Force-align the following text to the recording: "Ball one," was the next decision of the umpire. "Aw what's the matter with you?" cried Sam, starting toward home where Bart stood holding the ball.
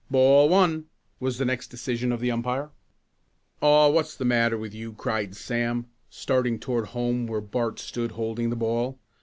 "Ball 0.09 0.49
one," 0.49 0.85
was 1.19 1.37
the 1.37 1.45
next 1.45 1.67
decision 1.67 2.11
of 2.11 2.19
the 2.19 2.31
umpire. 2.31 2.71
"Aw 3.61 3.89
what's 3.91 4.15
the 4.15 4.25
matter 4.25 4.57
with 4.57 4.73
you?" 4.73 4.93
cried 4.93 5.35
Sam, 5.35 5.85
starting 6.09 6.57
toward 6.57 6.87
home 6.87 7.27
where 7.27 7.39
Bart 7.39 7.77
stood 7.77 8.13
holding 8.13 8.49
the 8.49 8.55
ball. 8.55 8.97